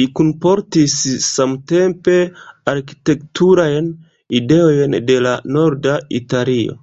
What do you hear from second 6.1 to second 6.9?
Italio.